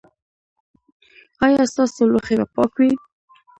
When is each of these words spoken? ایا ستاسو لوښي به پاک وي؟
ایا 1.45 1.63
ستاسو 1.71 2.01
لوښي 2.11 2.35
به 2.39 2.45
پاک 2.53 2.73
وي؟ 2.79 2.91